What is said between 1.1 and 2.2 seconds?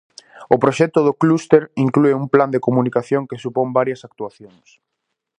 clúster inclúe